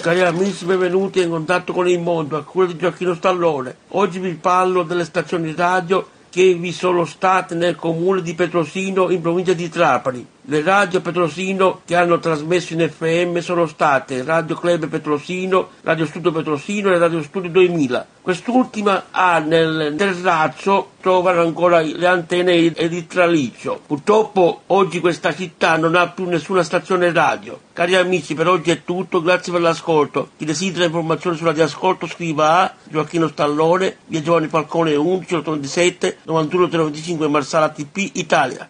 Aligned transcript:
Cari 0.00 0.22
amici, 0.22 0.64
benvenuti 0.64 1.20
in 1.20 1.28
contatto 1.28 1.74
con 1.74 1.86
il 1.86 2.00
mondo, 2.00 2.38
a 2.38 2.42
cura 2.42 2.64
di 2.64 2.74
Gioacchino 2.74 3.12
Stallone. 3.12 3.76
Oggi 3.88 4.18
vi 4.18 4.32
parlo 4.32 4.82
delle 4.82 5.04
stazioni 5.04 5.54
radio 5.54 6.08
che 6.30 6.54
vi 6.54 6.72
sono 6.72 7.04
state 7.04 7.54
nel 7.54 7.76
comune 7.76 8.22
di 8.22 8.32
Petrosino 8.34 9.10
in 9.10 9.20
provincia 9.20 9.52
di 9.52 9.68
Trapani. 9.68 10.26
Le 10.50 10.62
radio 10.62 11.00
Petrosino 11.00 11.82
che 11.84 11.94
hanno 11.94 12.18
trasmesso 12.18 12.72
in 12.72 12.90
FM 12.90 13.38
sono 13.38 13.68
state 13.68 14.24
Radio 14.24 14.56
Club 14.56 14.88
Petrosino, 14.88 15.68
Radio 15.82 16.06
Studio 16.06 16.32
Petrosino 16.32 16.92
e 16.92 16.98
Radio 16.98 17.22
Studio 17.22 17.48
2000. 17.50 18.06
Quest'ultima 18.20 19.04
ha 19.12 19.38
nel 19.38 19.94
terrazzo 19.96 20.90
trovano 21.00 21.42
ancora 21.42 21.80
le 21.80 22.04
antenne 22.04 22.74
ed 22.74 22.92
il 22.92 23.06
traliccio. 23.06 23.80
Purtroppo 23.86 24.62
oggi 24.66 24.98
questa 24.98 25.32
città 25.32 25.76
non 25.76 25.94
ha 25.94 26.08
più 26.08 26.24
nessuna 26.24 26.64
stazione 26.64 27.12
radio. 27.12 27.58
Cari 27.72 27.94
amici, 27.94 28.34
per 28.34 28.48
oggi 28.48 28.72
è 28.72 28.82
tutto, 28.82 29.22
grazie 29.22 29.52
per 29.52 29.60
l'ascolto. 29.60 30.30
Chi 30.36 30.44
desidera 30.44 30.84
informazioni 30.84 31.36
sulla 31.36 31.52
di 31.52 31.62
ascolto 31.62 32.08
scriva 32.08 32.62
a 32.62 32.74
Gioacchino 32.82 33.28
Stallone, 33.28 33.98
via 34.06 34.20
Giovanni 34.20 34.48
Falcone 34.48 34.96
11 34.96 35.34
87 35.36 36.18
91 36.24 36.68
025 36.68 37.28
Marsala 37.28 37.68
TP 37.68 38.10
Italia. 38.14 38.68